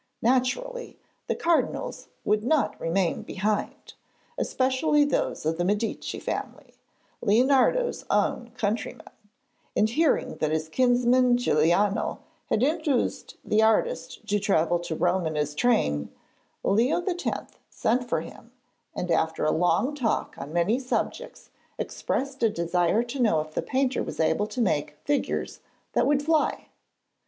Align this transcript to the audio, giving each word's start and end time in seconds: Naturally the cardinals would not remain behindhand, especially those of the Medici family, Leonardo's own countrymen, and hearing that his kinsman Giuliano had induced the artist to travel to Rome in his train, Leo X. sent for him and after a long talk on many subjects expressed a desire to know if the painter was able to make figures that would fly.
Naturally 0.23 0.97
the 1.27 1.35
cardinals 1.35 2.07
would 2.25 2.43
not 2.43 2.81
remain 2.81 3.21
behindhand, 3.21 3.93
especially 4.35 5.05
those 5.05 5.45
of 5.45 5.59
the 5.59 5.63
Medici 5.63 6.17
family, 6.19 6.73
Leonardo's 7.21 8.03
own 8.09 8.49
countrymen, 8.57 9.05
and 9.75 9.91
hearing 9.91 10.37
that 10.37 10.49
his 10.49 10.69
kinsman 10.69 11.37
Giuliano 11.37 12.21
had 12.49 12.63
induced 12.63 13.37
the 13.45 13.61
artist 13.61 14.25
to 14.27 14.39
travel 14.39 14.79
to 14.79 14.95
Rome 14.95 15.27
in 15.27 15.35
his 15.35 15.53
train, 15.53 16.11
Leo 16.63 17.03
X. 17.05 17.25
sent 17.69 18.09
for 18.09 18.21
him 18.21 18.51
and 18.95 19.11
after 19.11 19.45
a 19.45 19.51
long 19.51 19.93
talk 19.93 20.35
on 20.35 20.51
many 20.51 20.79
subjects 20.79 21.51
expressed 21.77 22.41
a 22.41 22.49
desire 22.49 23.03
to 23.03 23.19
know 23.19 23.39
if 23.39 23.53
the 23.53 23.61
painter 23.61 24.01
was 24.01 24.19
able 24.19 24.47
to 24.47 24.61
make 24.61 24.97
figures 25.03 25.59
that 25.93 26.07
would 26.07 26.23
fly. 26.23 26.69